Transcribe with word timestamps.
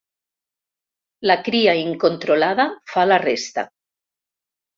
La 1.31 1.35
cria 1.47 1.75
incontrolada 1.81 2.67
fa 2.95 3.05
la 3.13 3.21
resta. 3.27 3.67